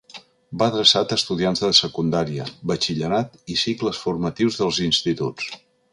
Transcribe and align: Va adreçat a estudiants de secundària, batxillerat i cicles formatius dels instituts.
Va 0.61 0.67
adreçat 0.71 1.11
a 1.11 1.17
estudiants 1.21 1.61
de 1.65 1.69
secundària, 1.81 2.47
batxillerat 2.71 3.37
i 3.57 3.61
cicles 3.65 4.01
formatius 4.07 4.59
dels 4.63 4.85
instituts. 4.91 5.53